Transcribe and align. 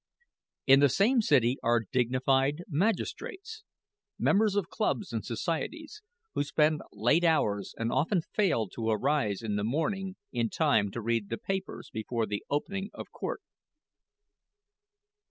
In 0.65 0.79
the 0.79 0.89
same 0.89 1.21
city 1.21 1.57
are 1.61 1.85
dignified 1.91 2.63
magistrates 2.67 3.63
members 4.17 4.55
of 4.55 4.67
clubs 4.67 5.13
and 5.13 5.23
societies 5.23 6.01
who 6.33 6.43
spend 6.43 6.81
late 6.91 7.23
hours, 7.23 7.75
and 7.77 7.91
often 7.91 8.21
fail 8.33 8.67
to 8.69 8.89
arise 8.89 9.43
in 9.43 9.57
the 9.57 9.63
morning 9.63 10.15
in 10.31 10.49
time 10.49 10.89
to 10.89 11.01
read 11.01 11.29
the 11.29 11.37
papers 11.37 11.91
before 11.93 12.25
the 12.25 12.43
opening 12.49 12.89
of 12.95 13.11
court. 13.11 13.41